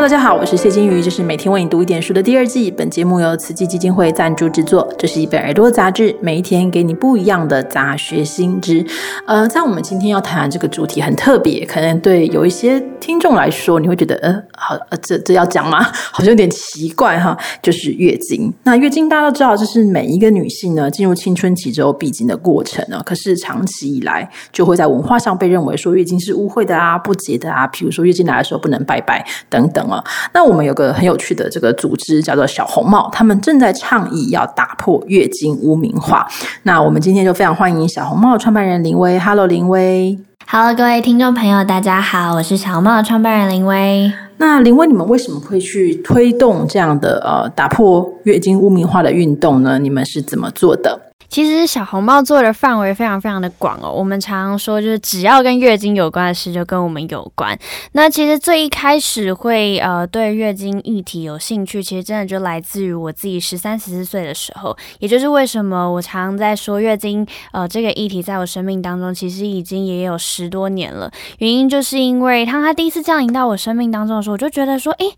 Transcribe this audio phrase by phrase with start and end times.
[0.00, 2.70] 大家好，我是谢金鱼，这是每天为你读一点书的第二季。
[2.70, 4.88] 本节目由慈济基金会赞助制作。
[4.96, 8.86] 这是一本耳朵杂志，每一天给你不一样的杂学新知。
[9.26, 15.82] 呃，在我们今天要谈的这个主题很特别，可能对有一些听众来说，你会觉得，呃，好，呃，这这要讲吗？
[16.12, 17.36] 好像有点奇怪哈。
[17.60, 18.54] 就是月经。
[18.62, 23.02] 那月经大家都知道，这是每一个女性呢进入青春期之后必经的过程呢。
[23.04, 27.66] 可是长期以来，就会在文化上被认为说月经是污秽的啊、不洁的啊。
[27.66, 29.87] 比如说月经来的时候不能拜拜等等。
[29.88, 36.28] 等啊，那我们有个很有趣的这个组织叫做小红帽，他们正在倡议要打破月经污名化。
[36.64, 39.18] 那我们今天就非常欢迎小红帽创办人林威。
[39.18, 40.18] Hello，林威。
[40.46, 44.10] Hello，各位听众朋友，大家好，我是小红帽的创办人林威。
[44.38, 49.78] 那林威，你们为什么会去推动这样的呃打破月经污名化的运动呢？
[49.78, 51.07] 你们是怎么做的？
[51.28, 53.92] 其实小红帽做的范围非常非常的广哦。
[53.92, 57.56] 我们常常说，就是只要跟月经有关的事，就跟我们有关。
[57.92, 64.74] 那其实最一开始会呃对月经议题有兴趣，其实真的就来自于我自己十三十四岁的时候。
[65.00, 71.10] 也就是为什么我常常在说月经呃这个议题，在我生命当中其实已经也有十多年了。
[71.38, 75.12] 原因就是因为当他第一次降临到我生命当中的时候，我就觉得说，诶。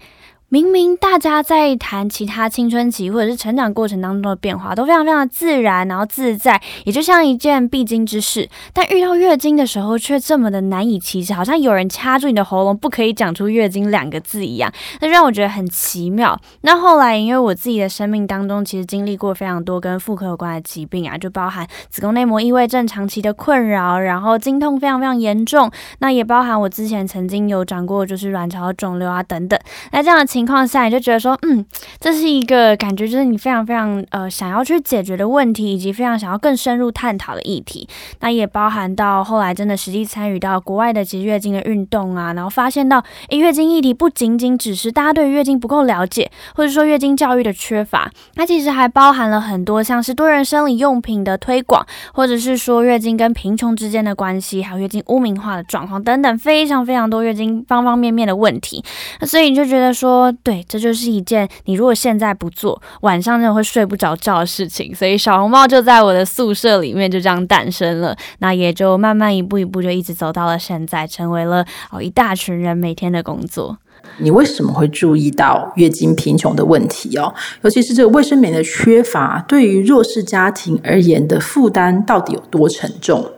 [0.52, 8.48] 明明大家在谈其他青春期或者是成长过程当中的变化都非常非常的自然，然后自在，也就像一件必经之事。
[8.72, 16.36] 但遇到月经的时候却这么的难以启齿，好像有人掐住你的喉咙，不可以讲出月经两个字一样，那让我觉得很奇妙。
[16.62, 29.56] 那后来因为我自己的生命当中其实经历过非常多跟妇科有关的疾病啊，就包含子宫内膜异位症长期的困扰，然后经痛非常非常严重，那也包含我之前曾经有长过就是卵巢肿瘤啊等等。
[29.92, 31.62] 那这样的情情况下，你就觉得说，嗯，
[31.98, 37.86] 这是一个感觉，就是你非常非常呃想要去解决的问题，以及非常想要更深入探讨的议题。
[38.20, 58.82] 那也包含到后来真的实际参与到国外的其实月经的运动啊，然后发现到，诶，月经议题不仅仅只是大家对月经不够了解，或者说月经教育的缺乏，它其实还包含了很多像是多人生理用品的推广，或者是说月经跟贫穷之间的关系，还有月经污名化的状况等等，非常非常多月经方方面面的问题。
[59.20, 60.29] 那所以你就觉得说。
[60.42, 64.94] 对，这就是一件你如果现在不做，晚上真的会睡不着觉的事情。
[64.94, 73.78] 所以小红帽就在我的宿舍里面就这样诞生了，那也就慢慢一步一步就一直走到了现在，成为了哦一大群人每天的工作。
[74.18, 77.34] 你为什么会注意到月经贫穷的问题哦？
[77.62, 83.30] 尤其是这个卫生棉的缺乏，对于弱势家庭而言的负担到底有多沉重？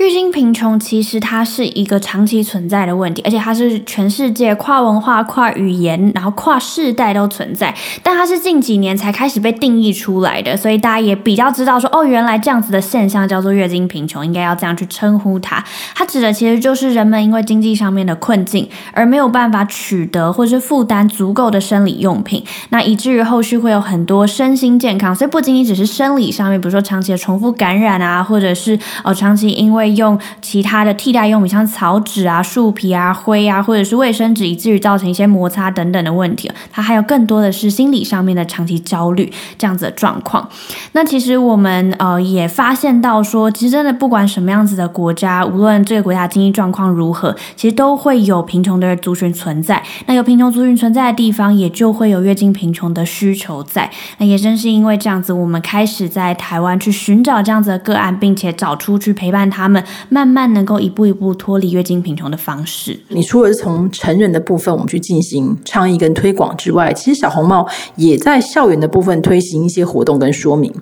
[0.00, 7.74] 月经贫穷其实它是一个长期存在的问题，而且它是全世界跨文化、跨语言，然后跨世代都存在。
[8.02, 15.62] 但它是近几年才开始被定义出来的，所以大家也比较知道说，哦，原来这样子的现象叫做月经贫穷，应该要这样去称呼它。
[15.94, 36.50] 它指的其实就是人们因为经济上面的困境而没有办法取得或是负担足够的生理用品，那以至于后续会有很多身心健康，所以不仅仅只是生理上面，比如说长期的重复感染啊，或者是哦长期因为用其他的替代用品，像草纸啊、树皮啊、灰啊，或者是卫生纸，以至于造成一些摩擦等等的问题。
[36.70, 40.48] 它还有更多的是心理上面的长期焦虑这样子的状况。
[40.92, 49.82] 那其实我们呃也发现到说，其实真的不管什么样子的国家，无论这个国家经济状况如何，其实都会有贫穷的族群存在。
[50.06, 53.90] 那有贫穷族群存在的地方，也就会有月经贫穷的需求在。
[54.18, 59.79] 那也正是因为这样子，我们开始在台湾去寻找这样子的个案，并且找出去陪伴他们。
[60.08, 62.98] 慢慢能够一步一步脱离月经贫穷的方式。
[63.08, 70.72] 你除了是从成人的部分我们去进行倡议跟推广之外，其实小红帽也在校园的部分推行一些活动跟说明。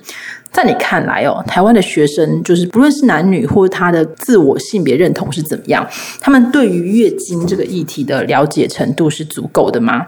[0.50, 5.86] 在你看来哦，台湾的学生就是不论是男女或他的自我性别认同是怎么样，
[6.20, 10.06] 他们对于月经这个议题的了解程度是足够的吗？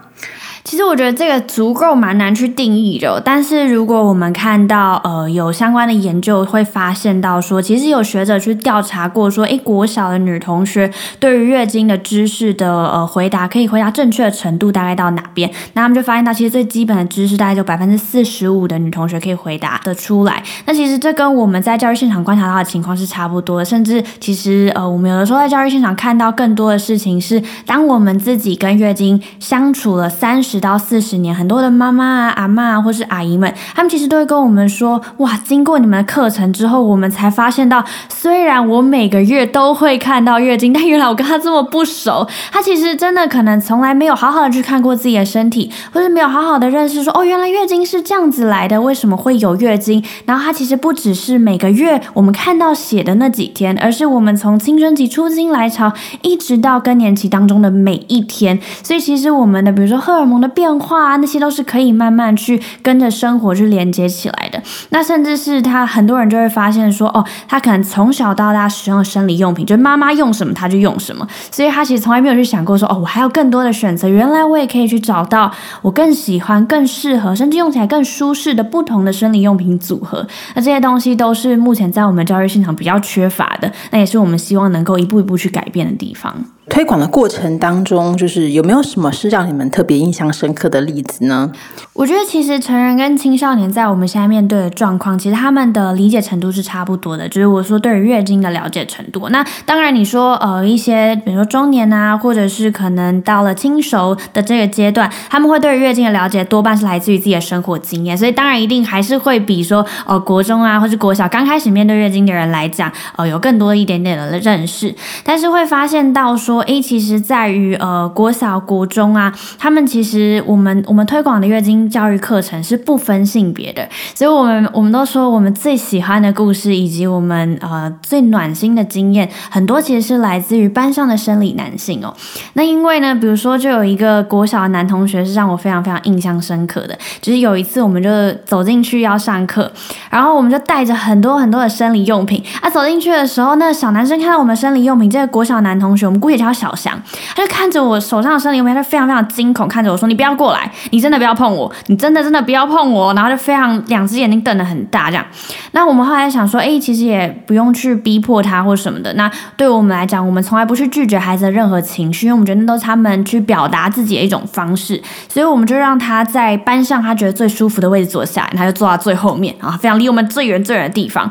[0.63, 10.89] 其实我觉得这个足够蛮难去定义的，但是如果我们看到呃有相关的研究，会发现到说，其实有学者去调查过，说，诶，国小的女同学
[11.19, 15.51] 对于月经的知识的呃回答，可以回答正确的程度大概到哪边？
[15.73, 20.43] 那他们就发现到，其实最基本的知识大概就百分之四十五的女同学可以回答得出来。
[20.67, 30.60] 那其实这跟我们在教育现场观察到的情况是差不多的，甚至其实呃我们有的时候在教育现场看到更多的事情是，当我们自己跟月经相处了三十。
[30.61, 42.29] 到四十年，很多的妈妈啊、阿妈啊，或是阿姨们，他们其实都会跟我们说：哇，经过你们的课程之后，我们才发现到，虽然我每个月都会看到月经，但原来我跟他这么不熟。
[42.53, 50.05] 他其实真的可能从来没有好好的去看过自己的身体，或是没有好好的认识说：哦，原来月经是这样子来的，为什么会有月经？
[50.27, 55.93] 然后他其实不只是每个月我们看到血的那几天，而是我们从青春期出经来潮，
[56.23, 58.59] 一直到更年期当中的每一天。
[58.83, 64.61] 所以其实我们的，比如说荷尔蒙的变化啊，那些都是可以慢慢去跟着生活去连接起来的。
[64.89, 74.09] 那甚至是他很多人就会发现说，哦，他可能从小到大使用的生理用品，就是妈妈用什么他就用什么，所以他其实从来没有去想过说，哦，我还有更多的选择。
[74.09, 75.53] 原来我也可以去找到
[75.83, 80.27] 我更喜欢、更适合，甚至用起来更舒适的不同的生理用品组合。
[80.55, 86.35] 那这些东西都是目前在我们教育现场比较缺乏的，那也是我们希望能够一步一步去改变的地方。
[86.71, 91.51] 推广的过程当中，就是有没有什么是让你们特别印象深刻的例子呢？
[91.93, 97.29] 我觉得其实成人跟青少年在我们现在面对的状况，其实他们的理解程度是差不多的。
[97.29, 114.95] 就是我说对于月经的了解程度，那当然你说呃一些比如说中年啊，或者是可能到了轻熟的这个阶段，他们会对于月经的了解多半是来自于自己的生活经验，所以当然一定还是会比说呃国中啊或是国小刚开始面对月经的人来讲，呃有更多一点点的认识，
[115.25, 116.60] 但是会发现到说。
[116.63, 132.15] A 其实在于呃国小国中啊，他们其实我们我们推广的月经教育课程是不分性别的，所以我们我们都说我们最喜欢的故事以及我们呃最暖心的经验，很多其实是来自于班上的生理男性哦。
[132.55, 138.11] 那因为呢，比如说就有一个国小的男同学是让我非常非常印象深刻的，就是有一次我们就
[138.45, 139.71] 走进去要上课，
[140.11, 147.01] 然后我们就带着很多很多的生理用品啊，走进去的时候，那小男生看到我们生理用品，这个国小男同学，我们姑且叫小翔，
[147.35, 155.25] 他就看着我手上的生理用品，他非常非常惊恐，看着我说：“你不要过来，你真的不要碰我，你真的真的不要碰我。”然后就非常两只眼睛瞪得很大，这样。
[155.73, 159.13] 那我们后来想说，哎，其实也不用去逼迫他或什么的。
[159.15, 165.01] 那对我们来讲，我们从来不去拒绝孩子的任何情绪，因为我们觉得那都是他们去表达自己的一种方式。
[165.29, 171.31] 所以我们就让他在班上他觉得最舒服的位置坐下来，他就坐到最后面啊，非常离我们最远最远的地方。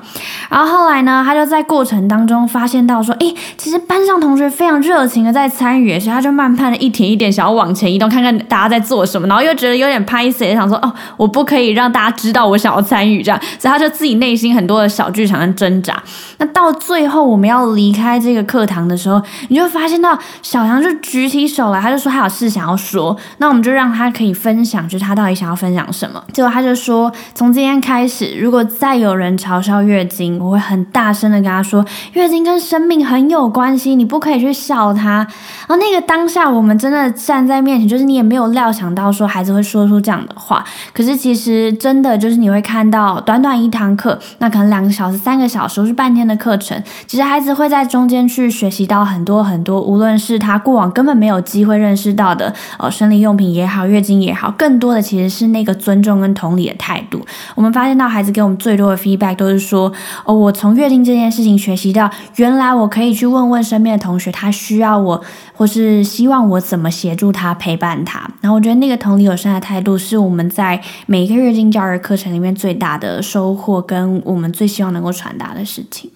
[0.50, 5.30] 然后后来呢，他就在过程当中发现到说，哎，其实班上同学非常热热情的。
[5.40, 16.02] 在参与，所以他就慢慢的一点一点想要往前移动，看看大家在做什么，然后又觉得有点拍死，想说哦，我不可以让大家知道我想要参与这样，所以他就自己内心很多的小剧场跟挣扎。
[16.40, 26.22] 那到最后我们要离开这个课堂的时候，你就发现到小杨就举起手来，他就说他有事想要说，那我们就让他可以分享，就是他到底想要分享什么。
[26.34, 35.28] 结果他就说，从今天开始，如果再有人嘲笑月经，我会很大声的跟他说，月经跟生命很有关系，你不可以去笑他。
[35.68, 40.64] 然后那个当下，我们真的站在面前，就是你也没有料想到说孩子会说出这样的话。
[40.94, 57.24] 可是其实真的就是你会看到，短短一堂课，那可能两个小时、三个小时，或是半天的课程，其实孩子会在中间去学习到很多很多，无论是他过往根本没有机会认识到的，呃，生理用品也好，月经也好，更多的其实是那个尊重跟同理的态度。
[57.56, 59.92] 我们发现到孩子给我们最多的 feedback 都是说，
[60.26, 65.22] 哦，我从月经这件事情学习到，原来我可以去问问身边的同学，他需需要我。
[65.60, 76.10] 或是希望我怎么协助他陪伴他，然后我觉得那个同理友善的态度是我们在每一个月经教育课程里面最大的收获，跟我们最希望能够传达的事情。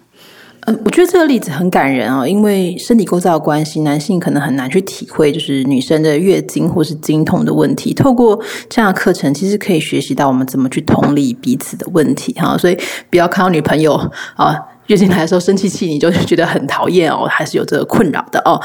[0.65, 7.93] 嗯，我觉得这个例子很感人啊，因为身体构造的关系，男性可能很难去体会，就是女生的月经或是经痛的问题。
[7.93, 8.39] 透过
[8.69, 12.57] 这样的课程，其实可以学习到我们怎么去同理彼此的问题哈。
[12.57, 12.77] 所以
[13.09, 13.93] 不要看到女朋友
[14.37, 14.57] 啊
[14.87, 18.61] 月经来的时候生气气，你就觉得很讨厌哦，还是有这个困扰的哦。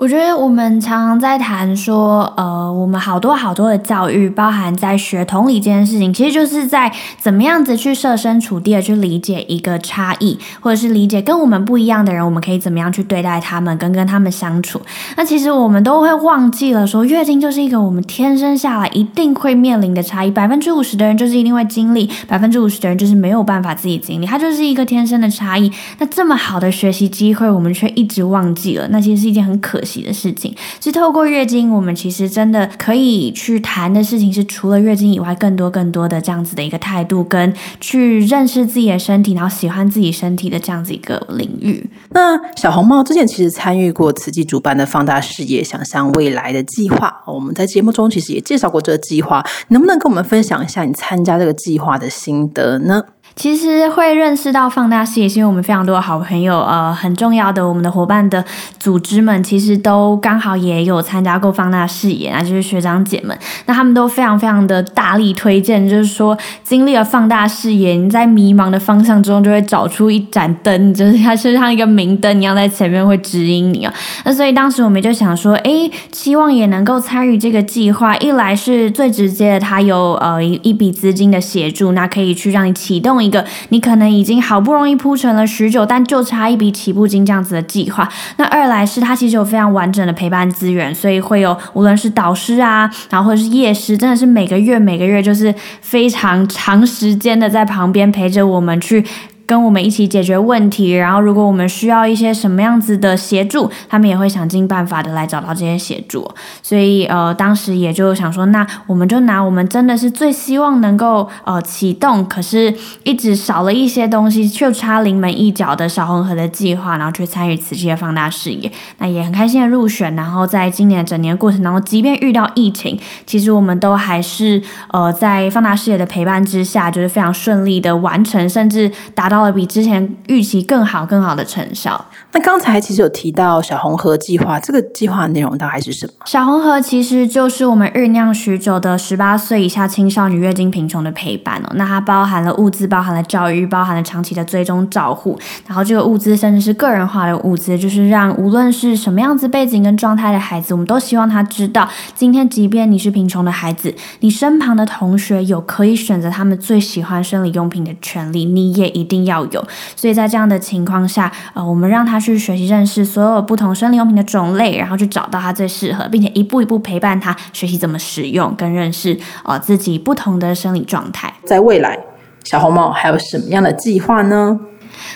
[0.00, 14.80] 我觉得我们常常在谈说，呃，我们好多好多的教育，包含在学同理这件事情，其实就是在怎么样子去设身处地的去理解一个差异，或者是理解跟我们不一样的人，我们可以怎么样去对待他们，跟跟他们相处。
[15.18, 25.70] 那其实我们都会忘记了说，月经就是一个我们天生下来一定会面临的差异，百分之五十的人就是一定会经历，百分之五十的人就是没有办法自己经历，它就是一个天生的差异。
[25.98, 29.89] 那这么好的学习机会，我们却一直忘记了，那其实是一件很可惜。
[30.00, 41.90] 的事情是透过月经，我们其实真的可以去谈的事情是，除了月经以外，更多更多的这样子的一个态度，跟去认识自己的身体，然后喜欢自己身体的这样子一个领域。
[42.10, 53.02] 那小红帽之前其实参与过慈济主办的“放大视野，想象未来的”计划，我们在节目中其实也介绍过这个计划，能不能跟我们分享一下你参加这个计划的心得呢？
[53.36, 58.44] 其实会认识到放大视野，是因为我们非常多的好朋友，呃，很重要的我们的伙伴的
[58.78, 73.94] 组织们，其实都刚好也有参加过放大视野啊，就是学长姐们，那他们都非常非常的大力推荐，就是说经历了放大视野，你在迷茫的方向中就会找出一盏灯，就是它是像一个明灯一样在前面会指引你啊。
[74.24, 83.30] 那所以当时我们就想说，哎，希望也能够参与这个计划，一来是最直接的，它有呃一一笔资金的协助，那可以去让你启动一。
[83.30, 88.08] 个你可能已经好不容易铺成了许久，但就差一笔起步金这样子的计划。
[88.38, 99.04] 那二来是它其实有非常完整的陪伴资源，所以会有无论是导师啊，然后或者是夜师，真的是每个月每个月就是非常长时间的在旁边陪着我们去。
[99.50, 106.30] 跟我们一起解决问题，然后如果我们需要一些什么样子的协助，他们也会想尽办法的来找到这些协助。
[106.62, 118.70] 所以呃，当时也就想说，那我们就拿我们真的是最希望能够呃启动，可是一直少了一些东西，就差临门一脚的小红盒的计划，然后去参与慈济的放大视野。
[118.98, 129.39] 那也很开心的入选，然后在今年整年过程当中，即便遇到疫情，其实我们都还是呃在放大视野的陪伴之下，就是非常顺利的完成，甚至达到。
[129.52, 132.04] 比之前预期更好、更好的成效。
[132.32, 136.12] 那刚才其实有提到小红盒计划，这个计划内容大概是什么？
[136.26, 141.70] 小红盒其实就是我们酝酿许久的十八岁以下青少年月经贫穷的陪伴哦。
[141.74, 145.38] 那它包含了物资，包含了教育，包含了长期的追踪照护。
[145.66, 159.66] 然后这个物资甚至是个人化的物资，就是让无论是什么样子背景跟状态的孩子，我们都希望他知道，今天即便你是贫穷的孩子，你身旁的同学有可以选择他们最喜欢生理用品的权利，你也一定要有。
[159.96, 162.20] 所以在这样的情况下，呃，我们让他。
[162.20, 171.32] 去学习认识所有不同生理用品的种类，然后去找到他最适合，并且一步一步陪伴他学习怎么使用，跟认识呃自己不同的生理状态。
[171.46, 171.98] 在未来，
[172.44, 174.60] 小红帽还有什么样的计划呢？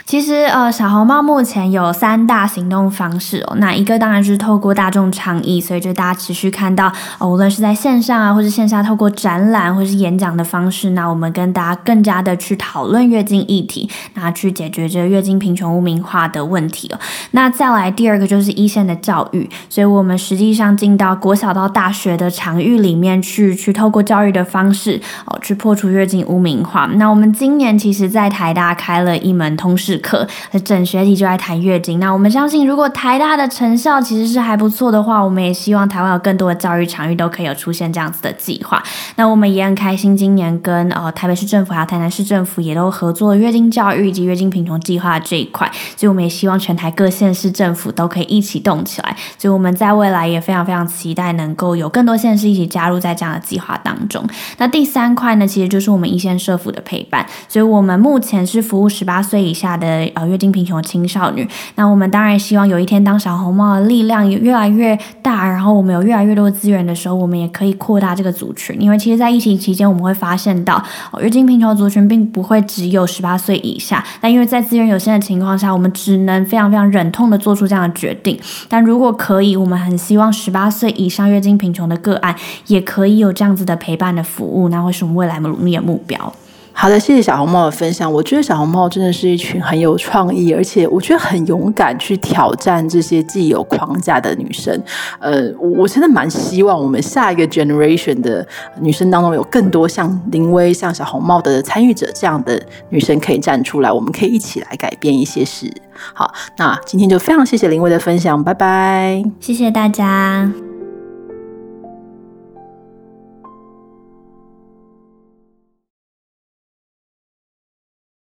[0.06, 3.56] 其实，呃，小红帽目前有三大行动方式哦。
[3.58, 16.98] 那一个当然是透过大众倡议，所以就大家持续看到，无论是在线上啊，或是线下，透过展览或是演讲的方式，那我们跟大家更加的去讨论月经议题，那去解决这个月经贫穷污名化的问题哦。
[17.32, 26.86] 那再来第二个就是一线的教育，所以我们实际上进到国小到大学的场域里面去，去透过教育的方式哦，去破除月经污名化。
[26.94, 29.74] 那我们今年其实在台大开了一门通。
[29.84, 30.26] 试课，
[30.64, 32.00] 整学期就在谈月经。
[32.00, 38.82] 那我们相信，如果台大的成效其实是还不错的话，我们也希望台湾有更多的教育场域都可以有出现这样子的计划。
[39.16, 45.70] 那我们也很开心，今年跟呃台北市政府还有台南市政府也都合作月经教育以及月经贫穷计划这一块。
[45.96, 49.14] 所以我们也希望全台各县市政府都可以一起动起来。
[49.36, 54.26] 所以我们在未来也非常非常期待能够有更多县市一起加入在这样的计划当中。
[54.56, 57.26] 那第三块呢，其实就是我们一线社府的陪伴。
[57.48, 59.73] 所以我们目前是服务十八岁以下。
[59.76, 68.76] 的呃月经贫穷的青少年，那我们当然希望有一天当小红帽的力量越来越大，然后我们有越来越多的资源的时候，我们也可以扩大这个族群。
[68.80, 70.82] 因为其实，在疫情期间，我们会发现到
[71.20, 78.38] 月经贫穷族群并不会只有十八岁以下，但因为在资源有限的情况下，我们只能非常非常忍痛的做出这样的决定。
[78.68, 82.34] 但如果可以，我们很希望十八岁以上月经贫穷的个案
[82.66, 86.32] 也可以有这样子的陪伴的服务，那会是我们未来努力的目标。
[86.76, 88.12] 好的，谢谢小红帽的分享。
[88.12, 94.78] 我觉得小红帽真的是一群很有创意，而且我觉得很勇敢去挑战这些既有框架的女生。
[95.18, 98.46] 呃，我我真的蛮希望我们下一个 generation 的
[98.80, 105.72] 女生当中有更多像林薇、像小红帽的参与者这样的女生可以站出来，我们可以一起来改变一些事。
[106.12, 110.73] 好，那今天就非常谢谢林薇的分享，拜拜，谢谢大家。